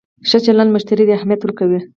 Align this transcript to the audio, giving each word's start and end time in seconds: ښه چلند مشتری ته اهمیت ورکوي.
ښه 0.29 0.37
چلند 0.45 0.73
مشتری 0.75 1.03
ته 1.07 1.13
اهمیت 1.17 1.41
ورکوي. 1.43 1.79